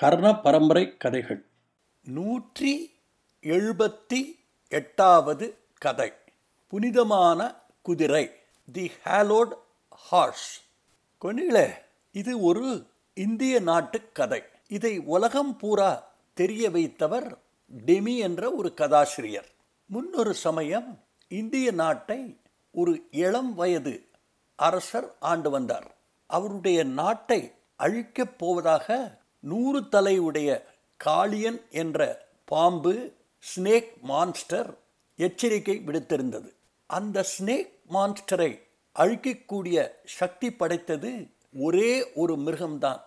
கர்ண 0.00 0.40
பரம்பரை 0.40 0.96
கதைகள் 0.96 1.44
நூற்றி 2.04 2.98
எழுபத்தி 3.42 4.38
எட்டாவது 4.68 5.58
கதை. 5.78 6.12
புனிதமான 6.68 7.54
குதிரை. 7.82 8.30
தி 8.72 8.90
ஹேலோட் 9.04 9.52
ஹார்ஸ் 9.90 10.62
கொனிகளே 11.24 11.70
இது 12.12 12.40
ஒரு 12.40 12.86
இந்திய 13.14 13.60
நாட்டு 13.60 14.12
கதை. 14.12 14.42
இதை 14.68 14.98
உலகம் 14.98 15.56
பூரா 15.56 16.12
தெரிய 16.34 16.70
வைத்தவர் 16.70 17.38
டெமி 17.86 18.18
என்ற 18.18 18.50
ஒரு 18.50 18.74
கதாசிரியர். 18.74 19.48
முன்னொரு 19.86 20.34
சமயம் 20.34 21.04
இந்திய 21.28 21.70
நாட்டை 21.70 22.40
ஒரு 22.70 23.02
இளம் 23.10 23.54
வயது 23.54 24.08
அரசர் 24.56 25.14
ஆண்டு 25.20 25.50
வந்தார். 25.50 25.96
அவருடைய 26.26 26.84
நாட்டை 26.84 27.52
அழிக்கப் 27.76 28.38
போவதாக 28.38 29.18
நூறு 29.40 29.80
தலையுடைய 29.80 30.62
காளியன் 31.04 31.60
என்ற 31.70 32.28
பாம்பு 32.44 33.12
ஸ்னேக் 33.56 34.00
மான்ஸ்டர் 34.00 34.78
எச்சரிக்கை 35.16 35.82
விடுத்திருந்தது. 35.86 36.50
அந்த 36.86 37.24
ஸ்னேக் 37.38 37.72
மான்ஸ்டரை 37.90 38.62
அழிக்கக்கூடிய 38.98 39.90
சக்தி 40.04 40.52
படைத்தது 40.52 41.30
ஒரே 41.54 42.12
ஒரு 42.12 42.36
மிருகம்தான். 42.36 43.00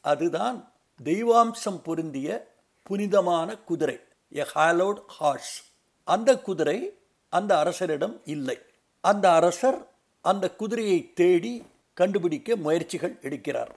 அதுதான் 0.00 0.72
தெய்வாம்சம் 1.04 1.78
பொருந்திய 1.82 2.54
புனிதமான 2.82 3.58
குதிரை 3.58 3.98
எ 4.34 4.46
ஹாலோட் 4.54 5.00
ஹார்ஸ் 5.06 5.64
அந்த 6.04 6.38
குதிரை 6.38 6.98
அந்த 7.28 7.56
அரசரிடம் 7.56 8.20
இல்லை. 8.24 8.58
அந்த 9.00 9.32
அரசர் 9.32 9.88
அந்த 10.22 10.50
குதிரையை 10.50 11.12
தேடி 11.12 11.62
கண்டுபிடிக்க 11.94 12.56
முயற்சிகள் 12.56 13.18
எடுக்கிறார். 13.22 13.72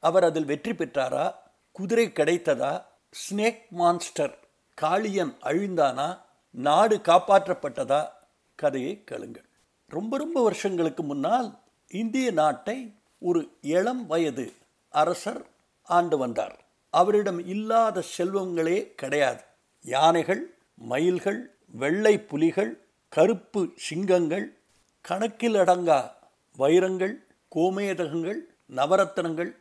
அவர் 0.00 0.24
அதில் 0.24 0.44
வெற்றி 0.44 0.70
பெற்றாரா? 0.70 1.34
குதிரை 1.72 2.06
கிடைத்ததா? 2.06 2.84
ஸ்னேக் 3.10 3.68
மான்ஸ்டர் 3.70 4.38
காளியன் 4.82 5.34
அழிந்தானா? 5.42 6.18
நாடு 6.50 6.96
காப்பாற்றப்பட்டதா? 6.96 8.08
கதையை 8.54 9.04
கேளுங்கள். 9.04 9.44
ரொம்ப 9.88 10.18
ரொம்ப 10.18 10.42
வருஷங்களுக்கு 10.42 11.02
முன்னால் 11.02 11.58
இந்திய 11.88 12.30
நாட்டை 12.30 12.94
ஒரு 13.18 13.50
இளம் 13.60 14.06
வயது 14.06 14.52
அரசர் 14.90 15.46
ஆண்டு 15.82 16.18
வந்தார். 16.18 16.64
அவரிடம் 16.90 17.46
இல்லாத 17.46 18.02
செல்வங்களே 18.18 18.94
கிடையாது. 18.94 19.42
யானைகள் 19.82 20.54
மயில்கள் 20.74 21.56
வெள்ளை 21.72 22.20
புலிகள் 22.20 22.80
கருப்பு 23.08 23.72
சிங்கங்கள் 23.76 24.58
கணக்கில் 25.00 25.54
அடங்கா 25.54 26.10
வைரங்கள் 26.56 27.26
கோமேதகங்கள் 27.54 28.40
நவரத்தனங்கள் 28.68 29.52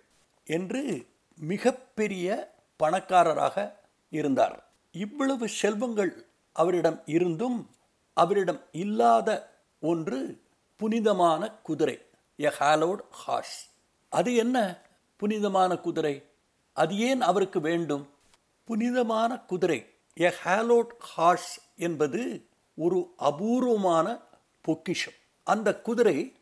என்று 0.45 1.05
மிகப்பெரிய 1.39 2.53
பணக்காரராக 2.75 3.79
இருந்தார். 4.09 4.69
இவ்வளவு 4.91 5.47
செல்வங்கள் 5.47 6.25
அவரிடம் 6.51 7.01
இருந்தும் 7.05 7.69
அவரிடம் 8.13 8.61
இல்லாத 8.71 9.49
ஒன்று 9.79 10.41
புனிதமான 10.75 11.51
குதிரை 11.51 12.01
எ 12.39 12.49
ஹாலோட் 12.59 12.99
ஹார்ஸ் 13.09 13.69
அது 14.09 14.35
என்ன 14.35 14.81
புனிதமான 15.15 15.75
குதிரை? 15.75 16.23
அது 16.73 16.97
ஏன் 16.97 17.21
அவருக்கு 17.21 17.61
வேண்டும்? 17.61 18.09
புனிதமான 18.63 19.37
குதிரை 19.37 19.85
எ 20.19 20.33
ஹாலோட் 20.45 20.91
ஹார்ஸ் 20.99 21.59
என்பது 21.75 22.45
ஒரு 22.75 23.13
அபூர்வமான 23.17 24.19
பொக்கிஷம். 24.61 25.13
அந்த 25.43 25.75
குதிரை 25.75 26.35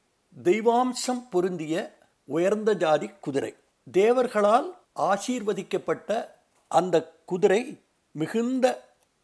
தெய்வாம்சம் 0.43 1.29
பொருந்திய 1.29 1.97
உயர்ந்த 2.25 2.73
ஜாதி 2.73 3.07
குதிரை. 3.07 3.55
தேவர்களால் 3.91 4.76
ஆசீர்வதிக்கப்பட்ட 4.97 6.25
அந்த 6.67 7.13
குதிரை 7.25 7.79
மிகுந்த 8.11 8.65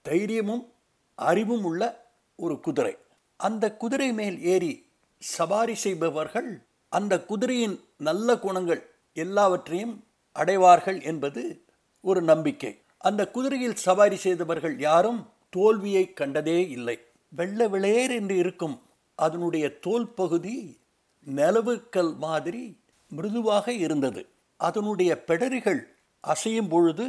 தைரியமும் 0.01 0.71
அறிவும் 1.15 1.63
உள்ள 1.63 2.05
ஒரு 2.35 2.59
குதிரை. 2.59 2.97
அந்த 3.37 3.75
குதிரை 3.75 4.13
மேல் 4.13 4.41
ஏறி 4.43 4.85
சவாரி 5.17 5.75
செய்பவர்கள் 5.75 6.61
அந்த 6.89 7.25
குதிரையின் 7.25 7.79
நல்ல 7.97 8.37
குணங்கள் 8.37 8.89
எல்லாவற்றையும் 9.13 10.03
அடைவார்கள் 10.31 11.01
என்பது 11.01 11.65
ஒரு 12.01 12.21
நம்பிக்கை. 12.21 12.81
அந்த 12.97 13.27
குதிரையில் 13.27 13.75
சவாரி 13.75 14.15
செய்தவர்கள் 14.15 14.79
யாரும் 14.79 15.29
தோல்வியை 15.49 16.13
கண்டதே 16.13 16.69
இல்லை. 16.69 16.99
வெள்ள 17.29 17.67
விளையர் 17.67 18.11
என்று 18.11 18.37
இருக்கும் 18.37 18.81
அதனுடைய 19.15 19.77
தோல் 19.79 20.07
பகுதி 20.07 20.77
நிலவுக்கல் 21.25 22.15
மாதிரி 22.15 22.77
மிருதுவாக 23.09 23.71
இருந்தது. 23.71 24.27
அதனுடைய 24.67 25.11
பெடரிகள் 25.23 25.81
அசையும் 26.23 26.69
பொழுது 26.69 27.05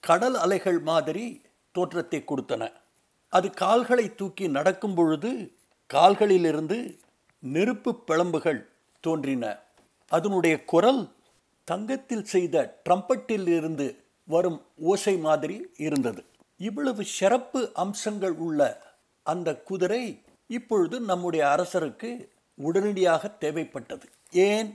கடல் 0.00 0.36
அலைகள் 0.36 0.78
மாதிரி 0.80 1.24
தோற்றத்தை 1.74 2.18
கொடுத்தன. 2.22 2.72
அது 3.32 3.48
கால்களை 3.50 4.14
தூக்கி 4.14 4.44
நடக்கும் 4.48 4.94
பொழுது 4.94 5.30
கால்களிலிருந்து 5.94 6.78
நெருப்பு 7.38 7.90
பிளம்புகள் 8.06 8.60
தோன்றின. 9.00 9.44
அதனுடைய 10.08 10.54
குரல் 10.64 11.02
தங்கத்தில் 11.68 12.24
செய்த 12.24 12.80
ட்ரம்பட்டில் 12.84 13.48
இருந்து 13.56 13.86
வரும் 14.28 14.60
ஓசை 14.76 15.16
மாதிரி 15.18 15.56
இருந்தது. 15.76 16.22
இவ்வளவு 16.60 17.02
சிறப்பு 17.04 17.60
அம்சங்கள் 17.74 18.36
உள்ள 18.46 18.60
அந்த 19.22 19.48
குதிரை 19.68 20.02
இப்பொழுது 20.50 20.96
நம்முடைய 21.00 21.44
அரசருக்கு 21.46 22.10
உடனடியாக 22.58 23.30
தேவைப்பட்டது. 23.40 24.06
ஏன்? 24.30 24.70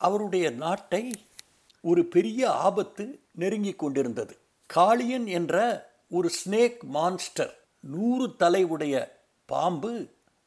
அவருடைய 0.00 0.46
நாட்டை 0.50 1.02
ஒரு 1.90 2.02
பெரிய 2.04 2.50
ஆபத்து 2.50 3.04
நெருங்கி 3.32 3.72
கொண்டிருந்தது. 3.72 4.34
காளியன் 4.74 5.26
என்ற 5.26 5.56
ஒரு 6.10 6.30
ஸ்னேக் 6.40 6.80
மான்ஸ்டர் 6.82 7.52
நூறு 7.80 8.36
தலை 8.36 8.62
உடைய 8.64 8.94
பாம்பு 9.46 9.92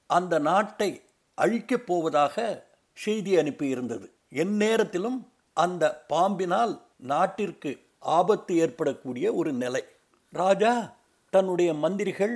அந்த 0.08 0.40
நாட்டை 0.40 0.90
அழிக்கப் 1.36 1.86
போவதாக 1.86 2.66
செய்தி 2.94 3.36
அனுப்பியிருந்தது. 3.36 4.08
எந்நேரத்திலும் 4.34 5.20
அந்த 5.54 5.84
பாம்பினால் 6.08 6.74
நாட்டிற்கு 6.98 7.72
ஆபத்து 8.00 8.58
ஏற்படக்கூடிய 8.58 9.34
ஒரு 9.34 9.54
நிலை. 9.54 9.84
ராஜா 10.34 10.74
தன்னுடைய 11.30 11.74
மந்திரிகள் 11.74 12.36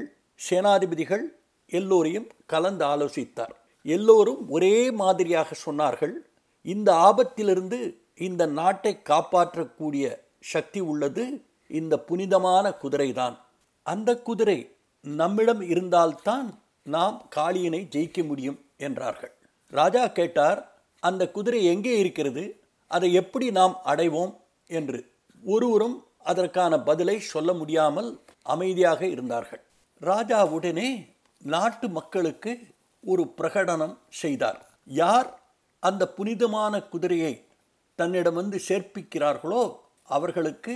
சேனாதிபதிகள் 0.49 1.25
எல்லோரையும் 1.69 2.27
கலந்து 2.45 2.85
ஆலோசித்தார். 2.85 3.55
எல்லோரும் 3.83 4.49
ஒரே 4.49 4.91
மாதிரியாக 4.91 5.55
சொன்னார்கள் 5.65 6.13
இந்த 6.61 6.89
ஆபத்திலிருந்து 7.09 7.79
இந்த 8.17 8.45
நாட்டை 8.45 8.99
காப்பாற்றக்கூடிய 9.09 10.17
சக்தி 10.39 10.79
உள்ளது 10.79 11.45
இந்த 11.67 11.99
புனிதமான 11.99 12.75
குதிரைதான். 12.81 13.37
அந்த 13.83 14.09
குதிரை 14.17 14.75
நம்மிடம் 15.01 15.61
இருந்தால்தான் 15.61 16.59
நாம் 16.83 17.29
காளியனை 17.35 17.81
ஜெயிக்க 17.95 18.27
முடியும் 18.27 18.65
என்றார்கள். 18.77 19.33
ராஜா 19.67 20.07
கேட்டார் 20.07 20.59
அந்த 20.99 21.31
குதிரை 21.31 21.65
எங்கே 21.65 21.97
இருக்கிறது? 21.97 22.59
அதை 22.87 23.13
எப்படி 23.13 23.51
நாம் 23.51 23.81
அடைவோம் 23.85 24.33
என்று. 24.65 25.13
ஒருவரும் 25.43 26.05
அதற்கான 26.23 26.79
பதிலை 26.79 27.19
சொல்ல 27.19 27.53
முடியாமல் 27.53 28.21
அமைதியாக 28.43 29.07
இருந்தார்கள். 29.07 29.63
ராஜா 29.99 30.45
உடனே 30.45 31.07
நாட்டு 31.41 31.89
மக்களுக்கு 31.89 32.59
ஒரு 33.03 33.33
பிரகடனம் 33.37 33.97
செய்தார். 34.09 34.69
யார் 34.85 35.39
அந்த 35.79 36.07
புனிதமான 36.07 36.81
குதிரையை 36.83 37.45
தன்னிடம் 37.95 38.33
வந்து 38.33 38.57
சேர்ப்பிக்கிறார்களோ 38.67 39.75
அவர்களுக்கு 40.03 40.73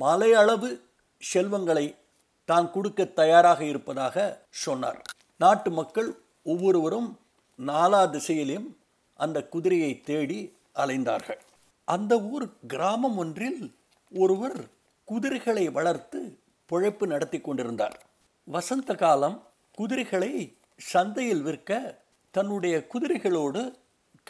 மலையளவு 0.00 0.70
செல்வங்களை 1.18 1.94
தான் 2.44 2.70
கொடுக்க 2.70 3.04
தயாராக 3.04 3.64
இருப்பதாக 3.64 4.46
சொன்னார். 4.50 5.02
நாட்டு 5.38 5.70
மக்கள் 5.70 6.10
ஒவ்வொருவரும் 6.42 7.20
நாலா 7.58 8.10
திசையிலும் 8.10 8.66
அந்த 9.14 9.38
குதிரையை 9.44 10.00
தேடி 10.00 10.56
அலைந்தார்கள். 10.74 11.40
அந்த 11.84 12.20
ஊர் 12.20 12.46
கிராமம் 12.66 13.16
ஒன்றில் 13.16 13.76
ஒருவர் 14.12 14.58
குதிரைகளை 15.04 15.70
வளர்த்து 15.70 16.20
பிழைப்பு 16.66 17.06
நடத்தி 17.06 17.40
கொண்டிருந்தார். 17.40 17.96
வசந்த 18.44 18.94
காலம் 18.94 19.48
குதிரைகளை 19.72 20.58
சந்தையில் 20.76 21.42
விற்க 21.42 21.70
தன்னுடைய 22.30 22.86
குதிரைகளோடு 22.92 23.74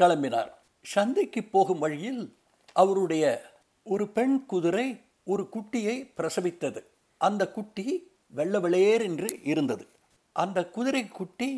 கிளம்பினார். 0.00 0.52
சந்தைக்கு 0.92 1.40
போகும் 1.44 1.78
வழியில் 1.78 2.22
அவருடைய 2.76 3.24
ஒரு 3.86 4.04
பெண் 4.08 4.36
குதிரை 4.46 4.86
ஒரு 5.24 5.44
குட்டியை 5.54 5.96
பிரசவித்தது. 6.18 6.80
அந்த 7.20 7.42
குட்டி 7.50 7.86
வெள்ள 8.32 8.58
வெளையேர் 8.58 9.02
என்று 9.08 9.28
இருந்தது. 9.42 9.84
அந்த 10.36 10.58
குதிரை 10.76 11.02
குட்டி 11.18 11.50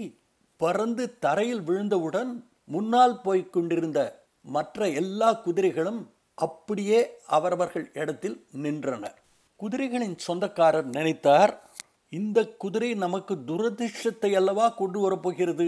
பறந்து 0.61 1.05
தரையில் 1.19 1.63
விழுந்தவுடன் 1.63 2.31
முன்னால் 2.65 3.17
போய் 3.21 3.51
கொண்டிருந்த 3.51 4.01
மற்ற 4.45 4.89
எல்லா 5.01 5.29
குதிரைகளும் 5.45 6.01
அப்படியே 6.39 7.01
அவரவர்கள் 7.27 7.87
இடத்தில் 7.93 8.37
நின்றனர் 8.65 9.17
குதிரைகளின் 9.61 10.17
சொந்தக்காரர் 10.27 10.89
நினைத்தார் 10.89 11.53
இந்த 12.13 12.39
குதிரை 12.63 12.91
நமக்கு 13.05 13.35
துரதிர்ஷ்டத்தை 13.47 14.31
அல்லவா 14.35 14.67
கொண்டு 14.81 14.99
வரப்போகிறது 15.01 15.67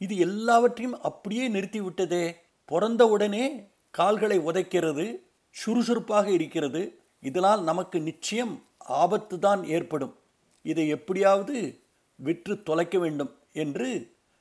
இது 0.00 0.14
எல்லாவற்றையும் 0.26 0.96
அப்படியே 1.00 1.44
நிறுத்திவிட்டதே. 1.48 2.24
பிறந்த 2.66 3.06
உடனே 3.06 3.44
கால்களை 3.90 4.38
உதைக்கிறது 4.38 5.06
சுறுசுறுப்பாக 5.50 6.30
இருக்கிறது. 6.30 6.82
இதனால் 7.20 7.62
நமக்கு 7.62 8.00
நிச்சயம் 8.00 8.54
ஆபத்து 8.78 9.38
தான் 9.38 9.64
ஏற்படும். 9.64 10.14
இதை 10.62 10.88
எப்படியாவது 10.88 11.80
விற்று 12.16 12.62
தொலைக்க 12.62 12.98
வேண்டும் 12.98 13.32
என்று 13.52 13.88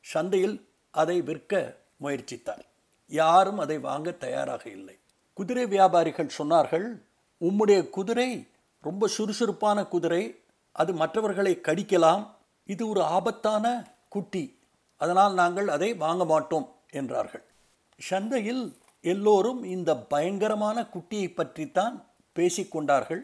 சந்தையில் 0.01 0.69
அதை 0.92 1.22
விற்க 1.22 1.77
முயற்சித்தார். 2.01 2.66
யாரும் 3.07 3.60
அதை 3.60 3.77
வாங்க 3.80 4.12
தயாராக 4.12 4.69
இல்லை. 4.69 4.98
குதிரை 5.33 5.66
வியாபாரிகள் 5.66 6.36
சொன்னார்கள் 6.38 6.88
உம்முடைய 7.42 7.89
குதிரை 7.89 8.48
ரொம்ப 8.81 9.07
சுறுசுறுப்பான 9.07 9.86
குதிரை. 9.86 10.24
அது 10.72 10.94
மற்றவர்களை 10.94 11.60
கடிக்கலாம். 11.62 12.24
இது 12.66 12.88
ஒரு 12.88 13.04
ஆபத்தான 13.04 13.66
குட்டி. 14.10 14.60
அதனால் 14.95 15.33
நாங்கள் 15.33 15.68
அதை 15.68 15.94
வாங்க 15.94 16.25
மாட்டோம் 16.25 16.68
என்றார்கள். 16.89 17.44
சந்தையில் 18.00 18.63
எல்லோரும் 19.01 19.63
இந்த 19.63 19.92
பயங்கரமான 19.95 20.77
குட்டியை 20.94 21.33
பற்றித்தான் 21.33 21.95
பேசிக்கொண்டார்கள். 22.36 23.24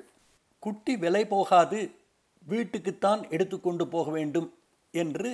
குட்டி 0.59 0.97
விலை 0.97 1.23
போகாது 1.25 1.79
வீட்டுக்குத்தான் 2.47 3.21
எடுத்துக்கொண்டு 3.29 3.88
போக 3.88 4.12
வேண்டும் 4.12 4.53
என்று 4.94 5.31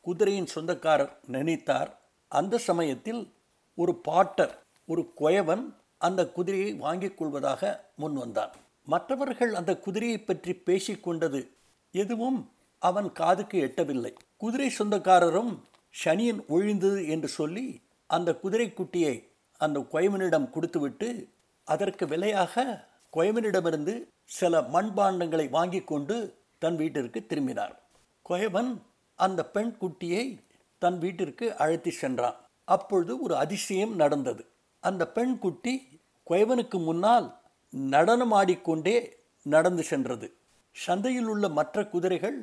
குதிரையின் 0.00 0.46
சொந்தக்காரர் 0.46 1.12
நினைத்தார். 1.32 1.90
அந்த 2.28 2.58
சமயத்தில் 2.58 3.32
ஒரு 3.74 3.94
பாட்டர் 3.94 4.54
ஒரு 4.86 5.02
குயவன் 5.20 5.64
அந்த 5.98 6.20
குதிரையை 6.26 6.72
வாங்கிக் 6.74 7.18
கொள்வதாக 7.18 7.62
முன் 7.96 8.12
வந்தான். 8.12 8.52
மற்றவர்கள் 8.84 9.54
அந்த 9.54 9.72
குதிரையை 9.76 10.18
பற்றி 10.20 10.52
பேசிக்கொண்டது 10.66 11.40
எதுவும் 11.94 12.38
அவன் 12.82 13.12
காதுக்கு 13.12 13.56
எட்டவில்லை. 13.66 14.12
குதிரை 14.36 14.70
சொந்தக்காரரும் 14.78 15.52
சனியன் 16.04 16.40
ஒழிந்தது 16.48 17.00
என்று 17.08 17.28
சொல்லி 17.28 17.66
அந்த 18.10 18.30
குதிரைக்குட்டியை 18.42 19.14
அந்த 19.60 19.78
கொயமனிடம் 19.92 20.50
கொடுத்துவிட்டு 20.50 21.08
அதற்கு 21.64 22.06
விலையாக 22.06 22.64
கொயமனிடமிருந்து 23.12 23.94
சில 24.24 24.60
மண்பாண்டங்களை 24.74 25.46
வாங்கி 25.50 25.80
கொண்டு 25.84 26.16
தன் 26.58 26.76
வீட்டிற்கு 26.76 27.26
திரும்பினார். 27.26 27.74
கொயவன் 28.26 28.70
அந்த 29.14 29.40
பெண் 29.46 29.72
குட்டியை 29.80 30.24
தன் 30.78 30.98
வீட்டிற்கு 30.98 31.56
அழைத்து 31.56 31.90
சென்றான். 31.90 32.36
அப்பொழுது 32.64 33.12
ஒரு 33.20 33.36
அதிசயம் 33.36 33.94
நடந்தது. 33.94 34.42
அந்த 34.80 35.02
பெண் 35.08 35.38
குட்டி 35.38 35.74
கொயவனுக்கு 36.30 36.78
முன்னால் 36.84 37.26
நடனமாடிக்கொண்டே 37.72 38.96
நடந்து 39.42 39.82
சென்றது. 39.82 40.26
சந்தையில் 40.76 41.28
உள்ள 41.28 41.48
மற்ற 41.48 41.86
குதிரைகள் 41.86 42.38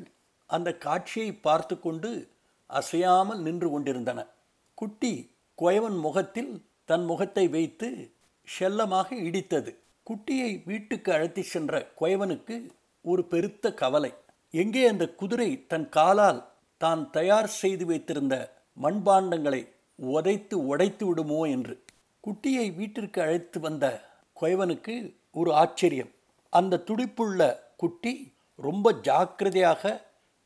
அந்த 0.50 0.70
காட்சியை 0.78 1.32
பார்த்து 1.36 1.76
கொண்டு 1.80 2.12
அசையாமல் 2.70 3.42
நின்று 3.42 3.70
கொண்டிருந்தன. 3.70 4.20
குட்டி 4.78 5.14
குயவன் 5.58 5.98
முகத்தில் 6.00 6.54
தன் 6.90 7.06
முகத்தை 7.06 7.46
வைத்து 7.50 7.88
செல்லமாக 8.48 9.08
இடித்தது. 9.28 9.72
குட்டியை 10.08 10.52
வீட்டுக்கு 10.66 11.10
அழைத்து 11.14 11.44
சென்ற 11.44 11.74
குயவனுக்கு 12.00 12.56
ஒரு 13.06 13.22
பெருத்த 13.24 13.72
கவலை. 13.74 14.12
எங்கே 14.54 14.84
அந்த 14.88 15.06
குதிரை 15.20 15.50
தன் 15.68 15.88
காலால் 15.90 16.42
தான் 16.82 17.02
தயார் 17.10 17.50
செய்து 17.62 17.86
வைத்திருந்த 17.86 18.36
மண்பாண்டங்களை 18.78 19.62
உதைத்து 20.00 20.56
உடைத்து 20.72 21.04
விடுமோ 21.06 21.42
என்று. 21.56 21.76
குட்டியை 22.24 22.68
வீட்டிற்கு 22.76 23.20
அழைத்து 23.22 23.60
வந்த 23.60 23.86
குயவனுக்கு 24.38 24.96
ஒரு 25.32 25.52
ஆச்சரியம். 25.54 26.12
அந்த 26.54 26.82
துடிப்புள்ள 26.88 27.42
குட்டி 27.78 28.14
ரொம்ப 28.60 28.92
ஜாக்கிரதையாக 29.08 29.84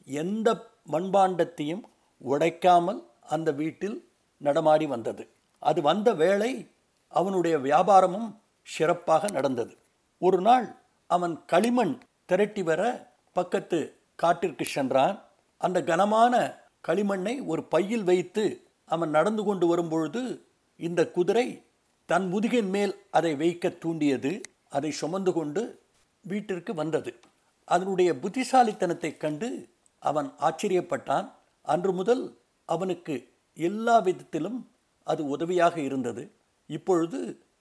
எந்த 0.08 0.50
மண்பாண்டத்தையும் 0.92 1.84
உடைக்காமல் 2.22 3.02
அந்த 3.36 3.50
வீட்டில் 3.52 3.98
நடமாடி 4.44 4.88
வந்தது. 4.88 5.30
அது 5.60 5.82
வந்த 5.82 6.14
வேளை 6.14 6.72
அவனுடைய 7.08 7.58
வியாபாரமும் 7.58 8.36
சிறப்பாக 8.64 9.28
நடந்தது. 9.32 9.78
ஒரு 10.20 10.42
நாள் 10.42 10.76
அவன் 11.08 11.46
களிமண் 11.46 12.00
திரட்டி 12.26 12.64
வர 12.64 13.12
பக்கத்து 13.34 13.96
காட்டிற்கு 14.16 14.66
சென்றான். 14.66 15.24
அந்த 15.58 15.84
கனமான 15.84 16.58
களிமண்ணை 16.88 17.46
ஒரு 17.46 17.64
பையில் 17.64 18.04
வைத்து 18.04 18.64
அவன் 18.86 19.10
நடந்து 19.10 19.44
கொண்டு 19.44 19.68
வரும்பொழுது 19.68 20.46
இந்த 20.78 21.08
குதிரை 21.08 21.64
தன் 22.06 22.34
முதுகின் 22.34 22.70
மேல் 22.70 23.06
அதை 23.12 23.36
வைக்க 23.36 23.70
தூண்டியது. 23.70 24.42
அதை 24.70 24.92
சுமந்து 24.92 25.34
கொண்டு 25.34 25.82
வீட்டிற்கு 26.22 26.74
வந்தது. 26.74 27.20
அதனுடைய 27.66 28.14
புத்திசாலித்தனத்தைக் 28.14 29.18
கண்டு 29.18 29.70
அவன் 30.00 30.34
ஆச்சரியப்பட்டான். 30.40 31.32
அன்று 31.62 31.92
முதல் 31.92 32.38
அவனுக்கு 32.66 33.32
எல்லா 33.68 34.00
விதத்திலும் 34.00 34.60
அது 35.04 35.22
உதவியாக 35.28 35.76
இருந்தது. 35.82 36.24
இப்பொழுது 36.70 37.20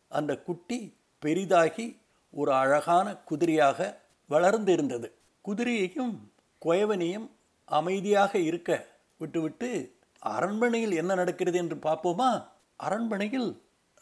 அந்த 0.09 0.33
குட்டி 0.39 0.79
பெரிதாகி 1.23 1.87
ஒரு 2.35 2.53
அழகான 2.53 3.07
குதிரையாக 3.31 3.79
வளர்ந்து 4.31 4.73
இருந்தது 4.73 5.09
குதிரையையும் 5.45 6.15
குயவனையும் 6.63 7.29
அமைதியாக 7.69 8.33
இருக்க 8.39 8.71
விட்டுவிட்டு 9.21 9.71
அரண்மனையில் 10.23 10.95
என்ன 10.95 11.15
நடக்கிறது 11.15 11.59
என்று 11.59 11.77
பார்ப்போமா? 11.77 12.31
அரண்மனையில் 12.77 13.49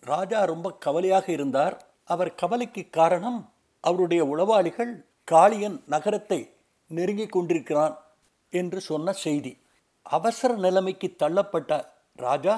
ராஜா 0.03 0.41
ரொம்ப 0.45 0.69
கவலையாக 0.85 1.27
இருந்தார். 1.33 1.77
அவர் 2.05 2.35
கவலைக்கு 2.35 2.83
காரணம் 2.91 3.39
அவருடைய 3.85 4.23
உளவாளிகள் 4.25 4.93
காளியன் 5.33 5.79
நகரத்தை 5.87 6.41
நெருங்கிக் 6.91 7.33
கொண்டிருக்கிறான் 7.33 7.95
என்று 8.53 8.81
சொன்ன 8.81 9.13
செய்தி. 9.25 9.53
அவசர 10.07 10.51
நிலைமைக்கு 10.57 11.09
தள்ளப்பட்ட 11.23 11.73
ராஜா 12.19 12.57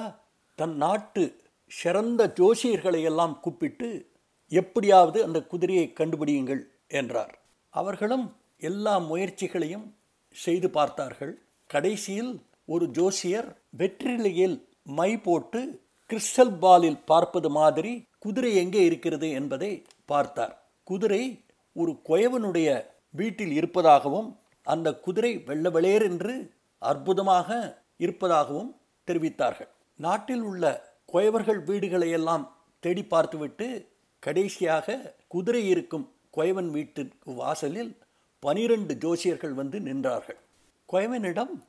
தன் 0.59 0.75
நாட்டு 0.75 1.23
சிறந்த 1.71 2.21
ஜோசியர்களை 2.39 3.01
எல்லாம் 3.01 3.35
கூப்பிட்டு 3.39 3.89
எப்படியாவது 4.51 5.17
அந்த 5.23 5.39
குதிரையை 5.41 5.87
கண்டுபிடியுங்கள் 5.93 6.61
என்றார். 6.87 7.33
அவர்களும் 7.73 8.25
எல்லா 8.59 8.93
முயற்சிகளையும் 8.99 9.85
செய்து 10.35 10.69
பார்த்தார்கள். 10.69 11.33
கடைசியில் 11.69 12.31
ஒரு 12.65 12.85
ஜோசியர் 12.89 13.49
வெற்றிலையில் 13.77 14.57
மை 14.97 15.11
போட்டு 15.17 15.61
கிறிஸ்டல் 16.09 16.55
பாலில் 16.59 17.03
பார்ப்பது 17.05 17.49
மாதிரி 17.49 17.91
குதிரை 18.19 18.51
எங்கே 18.55 18.81
இருக்கிறது 18.85 19.27
என்பதை 19.29 19.71
பார்த்தார். 20.05 20.55
குதிரை 20.87 21.23
ஒரு 21.75 21.91
குயவனுடைய 22.09 22.69
வீட்டில் 23.15 23.51
இருப்பதாகவும் 23.51 24.29
அந்த 24.67 24.87
குதிரை 24.93 25.31
வெள்ள 25.47 25.69
வெளேர் 25.69 26.01
என்று 26.01 26.33
அற்புதமாக 26.79 27.81
இருப்பதாகவும் 27.97 28.75
தெரிவித்தார்கள். 29.07 29.67
நாட்டில் 29.95 30.41
உள்ள 30.41 30.95
குயவர்கள் 31.13 31.63
வீடுகளை 31.63 32.09
எல்லாம் 32.09 32.57
தேடி 32.79 33.03
பார்த்துவிட்டு 33.03 33.91
கடைசியாக 34.19 35.15
குதிரை 35.27 35.67
இருக்கும் 35.69 36.11
குயவன் 36.37 36.69
வீட்டிற்கு 36.69 37.33
வாசலில் 37.33 37.97
பனிரெண்டு 38.39 38.93
ஜோசியர்கள் 38.93 39.53
வந்து 39.53 39.79
நின்றார்கள். 39.79 40.39
குயவனிடம் 40.93 41.63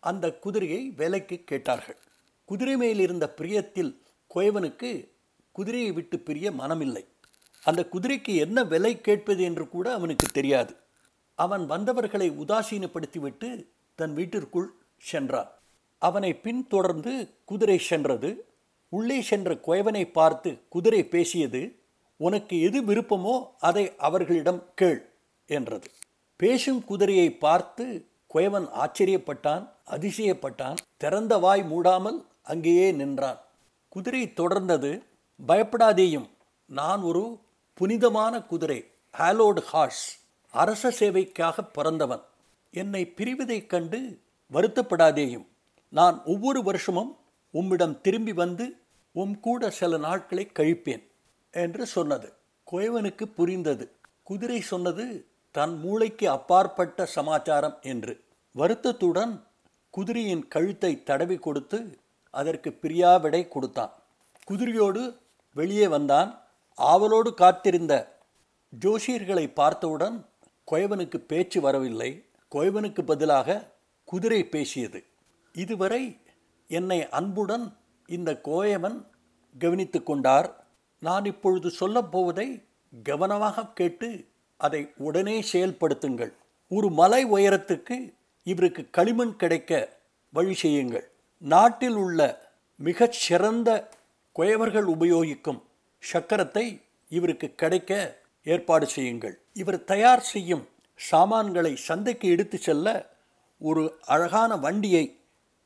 அந்த 0.00 0.32
குதிரையை 0.32 0.90
விலைக்கு 0.90 1.44
கேட்டார்கள். 1.44 1.96
குதிரை 2.44 2.76
மேல் 2.76 2.98
இருந்த 2.98 3.34
பிரியத்தில் 3.36 3.98
குயவனுக்கு 4.34 5.10
குதிரையை 5.52 5.92
விட்டு 5.92 6.18
பிரிய 6.18 6.50
மனமில்லை. 6.50 7.04
அந்த 7.62 7.88
குதிரைக்கு 7.92 8.34
என்ன 8.36 8.64
விலை 8.64 9.00
கேட்பது 9.00 9.42
என்று 9.42 9.68
கூட 9.68 9.92
அவனுக்கு 9.92 10.26
தெரியாது. 10.26 10.76
அவன் 11.34 11.66
வந்தவர்களை 11.66 12.30
உதாசீனப்படுத்திவிட்டு 12.30 13.66
தன் 13.98 14.14
வீட்டிற்குள் 14.14 14.68
சென்றான். 15.02 15.50
அவனை 16.02 16.30
பின்தொடர்ந்து 16.34 17.12
குதிரை 17.44 17.78
சென்றது. 17.78 18.30
உள்ளே 18.92 19.18
சென்ற 19.22 19.54
குயவனை 19.66 20.04
பார்த்து 20.12 20.50
குதிரை 20.68 21.02
பேசியது 21.04 21.62
உனக்கு 22.20 22.60
எது 22.60 22.78
விருப்பமோ 22.82 23.34
அதை 23.58 23.84
அவர்களிடம் 23.98 24.60
கேள் 24.74 25.00
என்றது. 25.50 25.88
பேசும் 26.40 26.84
குதிரையை 26.84 27.28
பார்த்து 27.44 27.84
குயவன் 28.34 28.68
ஆச்சரியப்பட்டான் 28.82 29.64
அதிசயப்பட்டான் 29.90 30.78
திறந்த 30.96 31.32
வாய் 31.38 31.64
மூடாமல் 31.72 32.18
அங்கேயே 32.42 32.92
நின்றான். 32.92 33.40
குதிரை 33.88 34.22
தொடர்ந்தது 34.36 34.92
பயப்படாதேயும் 35.40 36.28
நான் 36.68 37.02
ஒரு 37.02 37.24
புனிதமான 37.74 38.34
குதிரை 38.42 38.80
ஹாலோடு 39.14 39.62
ஹார்ஸ் 39.70 40.04
அரச 40.54 40.92
சேவைக்காக 41.00 41.66
பிறந்தவன். 41.72 42.24
என்னை 42.74 43.06
பிரிவதைக் 43.06 43.70
கண்டு 43.70 44.18
வருத்தப்படாதேயும். 44.52 45.46
நான் 45.88 46.22
ஒவ்வொரு 46.24 46.62
வருஷமும் 46.62 47.16
உம்மிடம் 47.50 48.00
திரும்பி 48.00 48.32
வந்து 48.32 48.76
உம் 49.12 49.40
கூட 49.40 49.70
சில 49.70 49.96
நாட்களை 49.96 50.50
கழிப்பேன் 50.52 51.02
என்று 51.50 51.86
சொன்னது. 51.86 52.32
குயவனுக்கு 52.72 53.24
புரிந்தது. 53.24 53.90
குதிரை 54.22 54.60
சொன்னது 54.60 55.24
தன் 55.50 55.78
மூளைக்கு 55.78 56.30
அப்பாற்பட்ட 56.30 57.06
சமாச்சாரம் 57.06 57.78
என்று. 57.82 58.20
வருத்தத்துடன் 58.52 59.44
குதிரையின் 59.90 60.48
கழுத்தை 60.48 61.02
தடவி 61.02 61.36
கொடுத்து 61.36 61.98
அதற்கு 62.30 62.78
பிரியாவிடை 62.82 63.48
கொடுத்தான். 63.48 63.92
குதிரையோடு 64.50 65.16
வெளியே 65.54 65.88
வந்தான். 65.88 66.42
ஆவலோடு 66.74 67.34
காத்திருந்த 67.34 68.18
ஜோஷியர்களை 68.80 69.52
பார்த்தவுடன் 69.54 70.26
குயவனுக்கு 70.70 71.16
பேச்சு 71.16 71.60
வரவில்லை. 71.60 72.24
கொய்வனுக்கு 72.54 73.02
பதிலாக 73.02 73.72
குதிரை 74.04 74.44
பேசியது. 74.44 75.04
இதுவரை 75.52 76.02
என்னை 76.68 77.08
அன்புடன் 77.08 77.66
இந்த 78.06 78.40
கோயவன் 78.44 78.98
கவனித்து 79.58 80.02
கொண்டார். 80.02 80.48
நான் 81.00 81.24
இப்பொழுது 81.24 81.68
சொல்லப்போவதை 81.80 82.48
கவனமாக 83.02 83.66
கேட்டு 83.66 84.08
அதை 84.56 84.92
உடனே 84.96 85.36
செயல்படுத்துங்கள். 85.52 86.32
ஒரு 86.68 86.90
மலை 86.90 87.26
உயரத்துக்கு 87.26 87.96
இவருக்கு 88.42 88.82
களிமண் 88.90 89.36
கிடைக்க 89.36 89.72
வழி 90.32 90.54
செய்யுங்கள். 90.54 91.10
நாட்டில் 91.38 91.96
உள்ள 91.96 92.20
மிகச் 92.76 93.16
சிறந்த 93.24 93.70
குயவர்கள் 94.36 94.86
உபயோகிக்கும் 94.94 95.60
சக்கரத்தை 96.12 96.82
இவருக்கு 97.08 97.48
கிடைக்க 97.54 97.92
ஏற்பாடு 98.44 98.86
செய்யுங்கள். 98.86 99.36
இவர் 99.52 99.84
தயார் 99.84 100.24
செய்யும் 100.32 100.64
சாமான்களை 100.96 101.76
சந்தைக்கு 101.76 102.28
எடுத்து 102.28 102.58
செல்ல 102.58 102.86
ஒரு 103.58 103.82
அழகான 104.06 104.56
வண்டியை 104.56 105.04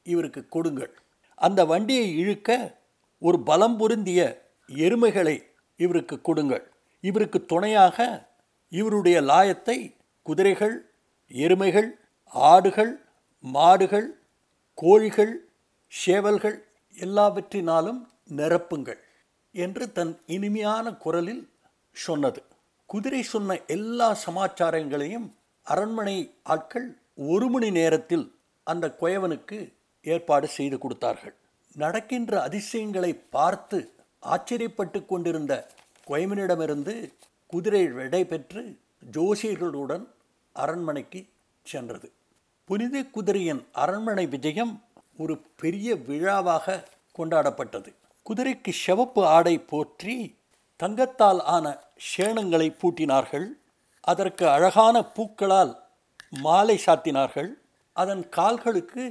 இவருக்கு 0.02 0.49
கொடுங்கள். 0.49 0.92
அந்த 1.35 1.64
வண்டியை 1.64 2.16
இழுக்க 2.16 2.76
ஒரு 3.18 3.38
பலம் 3.40 3.76
பொருந்திய 3.76 4.20
எருமைகளை 4.68 5.37
இவருக்கு 5.76 6.20
கொடுங்கள். 6.20 6.64
இவருக்கு 7.00 7.47
துணையாக 7.47 8.28
இவருடைய 8.68 9.20
லாயத்தை 9.20 9.97
குதிரைகள் 10.23 10.76
எருமைகள் 11.30 11.90
ஆடுகள் 12.32 12.92
மாடுகள் 13.40 14.08
கோழிகள் 14.75 15.35
சேவல்கள் 15.92 16.56
எல்லாவற்றினாலும் 16.94 18.00
நிரப்புங்கள் 18.37 19.00
என்று 19.54 19.92
தன் 19.92 20.20
இனிமையான 20.26 20.92
குரலில் 20.94 21.49
சொன்னது. 21.92 22.40
குதிரை 22.90 23.23
சொன்ன 23.23 23.57
எல்லா 23.66 24.14
சமாச்சாரங்களையும் 24.14 25.26
அரண்மனை 25.66 26.14
ஆட்கள் 26.42 26.87
ஒரு 27.16 27.47
மணி 27.49 27.71
நேரத்தில் 27.71 28.25
அந்த 28.62 28.87
குயவனுக்கு 29.00 29.59
ஏற்பாடு 30.04 30.49
செய்து 30.49 30.78
கொடுத்தார்கள். 30.78 31.35
நடக்கின்ற 31.76 32.33
அதிசயங்களை 32.42 33.12
பார்த்து 33.30 33.78
ஆச்சரியப்பட்டு 34.23 35.07
கொண்டிருந்த 35.07 35.52
குயவனிடமிருந்து 36.07 36.95
குதிரை 37.47 37.87
விடை 37.87 38.23
பெற்று 38.25 38.62
ஜோசியர்களுடன் 39.12 40.07
அரண்மனைக்கு 40.52 41.28
சென்றது. 41.62 42.12
புனித 42.64 43.04
குதிரையின் 43.16 43.62
அரண்மனை 43.73 44.26
விஜயம் 44.26 44.75
ஒரு 45.18 45.35
பெரிய 45.57 45.95
விழாவாக 46.09 46.83
கொண்டாடப்பட்டது. 47.18 47.90
குதிரைக்கு 48.26 48.73
சிவப்பு 48.85 49.23
ஆடை 49.26 49.59
போற்றி 49.59 50.38
தங்கத்தால் 50.80 51.40
ஆன 51.54 51.66
சேணங்களை 52.08 52.68
பூட்டினார்கள் 52.80 53.47
அதற்கு 54.00 54.44
அழகான 54.49 54.97
பூக்களால் 55.16 55.73
மாலை 56.44 56.76
சாத்தினார்கள் 56.87 57.50
அதன் 57.97 58.25
கால்களுக்கு 58.28 59.04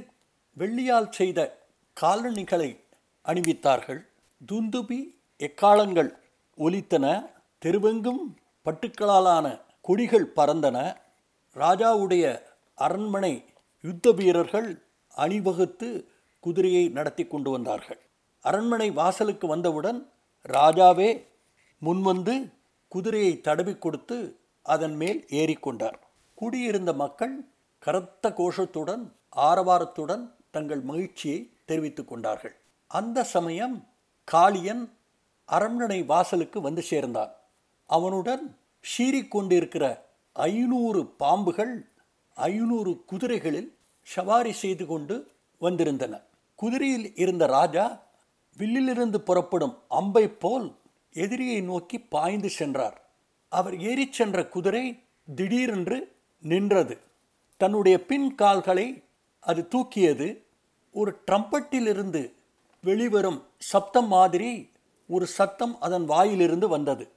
வெள்ளியால் 0.56 1.10
செய்த 1.10 1.38
காலணிகளை 1.96 2.70
அணிவித்தார்கள். 3.24 4.00
துந்துபி 4.40 5.00
எக்காலங்கள் 5.40 6.10
ஒலித்தன 6.58 7.06
தெருவெங்கும் 7.62 8.22
பட்டுக்களாலான 8.66 9.46
கொடிகள் 9.80 10.32
பறந்தன. 10.36 10.76
ராஜாவுடைய 11.56 12.24
அரண்மனை 12.78 13.34
யுத்த 13.84 14.10
வீரர்கள் 14.12 14.68
அணிவகுத்து 15.14 15.88
குதிரையை 16.44 16.84
நடத்தி 16.88 17.24
கொண்டு 17.26 17.50
வந்தார்கள். 17.50 18.00
அரண்மனை 18.44 18.88
வாசலுக்கு 18.90 19.46
வந்தவுடன் 19.46 19.98
ராஜாவே 20.44 21.10
முன்வந்து 21.82 22.52
குதிரையை 22.88 23.40
தடவி 23.40 23.76
கொடுத்து 23.76 24.38
அதன் 24.62 24.96
மேல் 24.96 25.26
ஏறிக்கொண்டார் 25.30 25.98
குடியிருந்த 26.34 26.92
மக்கள் 26.92 27.40
கரத்த 27.86 28.26
கோஷத்துடன் 28.28 29.12
ஆரவாரத்துடன் 29.36 30.30
தங்கள் 30.50 30.80
மகிழ்ச்சியை 30.80 31.50
தெரிவித்துக் 31.64 32.08
கொண்டார்கள். 32.08 32.54
அந்த 32.86 33.24
சமயம் 33.24 33.88
காளியன் 34.32 34.88
அரண்மனை 35.44 36.02
வாசலுக்கு 36.02 36.60
வந்து 36.60 36.82
சேர்ந்தான். 36.82 37.32
அவனுடன் 37.86 38.56
சீறிக்கொண்டிருக்கிற 38.98 39.98
ஐநூறு 40.32 41.14
பாம்புகள் 41.18 41.86
ஐநூறு 42.34 43.04
குதிரைகளில் 43.12 43.76
சவாரி 44.02 44.52
செய்து 44.52 44.86
கொண்டு 44.86 45.30
வந்திருந்தன. 45.60 46.22
குதிரையில் 46.54 47.16
இருந்த 47.16 47.46
ராஜா 47.46 48.06
வில்லிலிருந்து 48.56 49.16
புறப்படும் 49.16 49.78
அம்பை 49.88 50.28
போல் 50.28 50.77
எதிரியை 51.12 51.60
நோக்கி 51.60 52.00
பாய்ந்து 52.00 52.48
சென்றார். 52.50 53.02
அவர் 53.48 53.78
ஏறிச் 53.78 54.12
சென்ற 54.12 54.46
குதிரை 54.46 55.02
திடீரென்று 55.34 56.12
நின்றது. 56.38 56.98
தன்னுடைய 57.56 58.04
பின் 58.04 58.34
கால்களை 58.34 59.02
அது 59.40 59.68
தூக்கியது. 59.68 60.42
ஒரு 60.92 61.22
ட்ரம்பட்டிலிருந்து 61.30 62.32
வெளிவரும் 62.82 63.46
சப்தம் 63.58 64.06
மாதிரி 64.06 64.70
ஒரு 65.08 65.26
சத்தம் 65.26 65.80
அதன் 65.80 66.04
வாயிலிருந்து 66.04 66.68
வந்தது. 66.68 67.08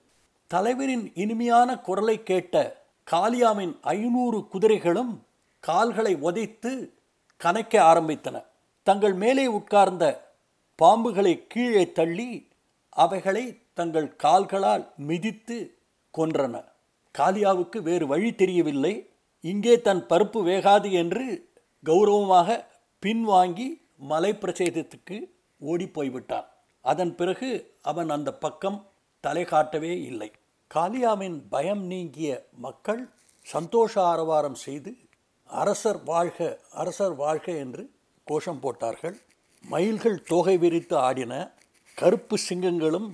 தலைவரின் 0.48 1.12
இனிமையான 1.16 1.78
குரலை 1.78 2.24
கேட்ட 2.24 2.84
காளியாமின் 3.12 3.78
ஐநூறு 3.82 4.48
குதிரைகளும் 4.48 5.26
கால்களை 5.60 6.16
உதைத்து 6.16 6.90
கனைக்க 7.44 7.78
ஆரம்பித்தன. 7.78 8.46
தங்கள் 8.84 9.14
மேலே 9.14 9.48
உட்கார்ந்த 9.48 10.34
பாம்புகளை 10.82 11.48
கீழே 11.48 11.92
தள்ளி 11.92 12.48
அவைகளை 12.90 13.60
தங்கள் 13.82 14.10
கால்களால் 14.24 14.86
மிதித்து 15.10 15.60
கொன்றன. 16.14 16.56
காளியாவுக்கு 17.16 17.80
வேறு 17.90 18.06
வழி 18.14 18.32
தெரியவில்லை. 18.42 18.94
இங்கே 19.44 19.76
தன் 19.88 20.04
பருப்பு 20.12 20.40
வேகாது 20.50 20.90
என்று 21.02 21.26
கௌரவமாக 21.84 22.50
பின்வாங்கி 23.04 23.68
மலை 24.12 24.32
பிரசேதத்துக்கு 24.42 25.18
ஓடி 25.62 25.88
போய்விட்டான் 25.96 26.48
அதன் 26.86 27.14
பிறகு 27.20 27.50
அவன் 27.90 28.10
அந்த 28.16 28.30
பக்கம் 28.44 28.78
தலை 29.24 29.44
காட்டவே 29.52 29.94
இல்லை. 30.10 30.30
காளியாவின் 30.72 31.38
பயம் 31.54 31.84
நீங்கிய 31.92 32.30
மக்கள் 32.66 33.02
சந்தோஷ 33.48 33.94
ஆரவாரம் 34.12 34.60
செய்து 34.66 34.92
அரசர் 35.50 36.00
வாழ்க 36.12 36.40
அரசர் 36.82 37.16
வாழ்க 37.24 37.48
என்று 37.64 37.84
கோஷம் 38.28 38.62
போட்டார்கள். 38.64 39.18
மயில்கள் 39.64 40.18
தோகை 40.30 40.56
விரித்து 40.64 40.96
ஆடின. 41.08 41.34
கருப்பு 41.98 42.36
சிங்கங்களும் 42.48 43.10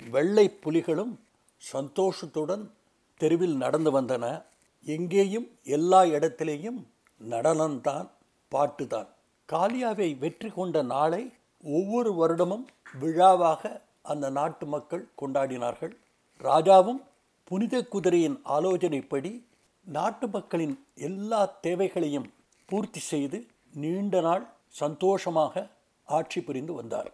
வெள்ளை 0.00 0.58
புலிகளும் 0.64 1.14
சந்தோஷத்துடன் 1.56 2.70
தெருவில் 3.16 3.56
நடந்து 3.56 4.00
வந்தன. 4.00 4.44
எங்கேயும் 4.84 5.48
எல்லா 5.62 6.02
இடத்திலேயும் 6.02 6.78
நடனம்தான் 7.20 8.08
பாட்டுதான் 8.48 9.08
காளியாவை 9.52 10.18
வெற்றி 10.18 10.50
கொண்ட 10.50 10.82
நாளை 10.82 11.32
ஒவ்வொரு 11.62 12.10
வருடமும் 12.12 12.66
விழாவாக 13.00 13.82
அந்த 14.02 14.30
நாட்டு 14.30 14.66
மக்கள் 14.66 15.08
கொண்டாடினார்கள். 15.20 15.94
ராஜாவும் 16.40 17.00
புனித 17.44 17.84
குதிரையின் 17.84 18.40
ஆலோசனைப்படி 18.44 19.42
நாட்டு 19.84 20.28
மக்களின் 20.28 20.84
எல்லா 20.94 21.44
தேவைகளையும் 21.60 22.32
பூர்த்தி 22.66 23.00
செய்து 23.00 23.46
நீண்ட 23.74 24.20
நாள் 24.20 24.46
சந்தோஷமாக 24.68 25.68
ஆட்சி 26.04 26.40
புரிந்து 26.40 26.72
வந்தார். 26.72 27.12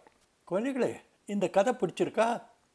குழந்தைகளே 0.51 0.93
இந்த 1.25 1.49
கதை 1.49 1.73
பிடிச்சிருக்கா? 1.73 2.41